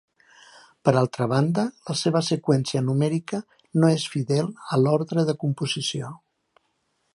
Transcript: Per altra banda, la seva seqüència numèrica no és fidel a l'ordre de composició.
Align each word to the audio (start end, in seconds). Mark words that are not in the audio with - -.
Per 0.87 0.93
altra 1.01 1.27
banda, 1.33 1.65
la 1.89 1.95
seva 1.99 2.21
seqüència 2.29 2.81
numèrica 2.87 3.41
no 3.83 3.93
és 3.99 4.09
fidel 4.15 4.49
a 4.79 4.83
l'ordre 4.87 5.29
de 5.31 5.39
composició. 5.45 6.13